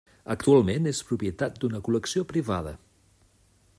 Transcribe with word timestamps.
Actualment 0.35 0.91
és 0.91 1.01
propietat 1.11 1.59
d'una 1.65 1.83
col·lecció 1.89 2.25
privada. 2.33 2.73